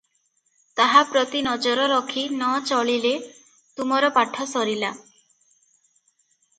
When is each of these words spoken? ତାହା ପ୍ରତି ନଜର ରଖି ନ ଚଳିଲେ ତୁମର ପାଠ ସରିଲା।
ତାହା 0.79 1.03
ପ୍ରତି 1.11 1.41
ନଜର 1.49 1.85
ରଖି 1.91 2.25
ନ 2.31 2.49
ଚଳିଲେ 2.71 3.13
ତୁମର 3.77 4.13
ପାଠ 4.19 4.51
ସରିଲା। 4.57 4.95